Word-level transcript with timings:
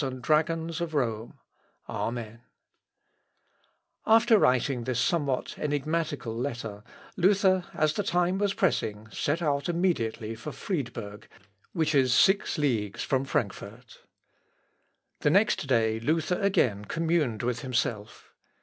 ]After 0.01 1.29
writing 4.39 4.83
this 4.83 4.99
somewhat 4.99 5.59
enigmatical 5.59 6.35
letter, 6.35 6.83
Luther, 7.15 7.65
as 7.75 7.93
time 7.93 8.39
was 8.39 8.55
pressing, 8.55 9.09
set 9.11 9.43
out 9.43 9.69
immediately 9.69 10.33
for 10.33 10.51
Friedberg, 10.51 11.27
which 11.73 11.93
is 11.93 12.15
six 12.15 12.57
leagues 12.57 13.03
from 13.03 13.25
Frankfort. 13.25 14.01
The 15.19 15.29
next 15.29 15.67
day 15.67 15.99
Luther 15.99 16.41
again 16.41 16.85
communed 16.85 17.43
with 17.43 17.59
himself. 17.59 18.33